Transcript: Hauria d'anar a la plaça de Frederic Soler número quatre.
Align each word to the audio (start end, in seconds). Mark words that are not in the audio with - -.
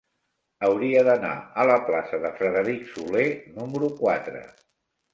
Hauria 0.67 1.03
d'anar 1.07 1.35
a 1.63 1.67
la 1.73 1.77
plaça 1.91 2.21
de 2.25 2.33
Frederic 2.41 2.91
Soler 2.97 3.29
número 3.63 3.95
quatre. 4.05 4.47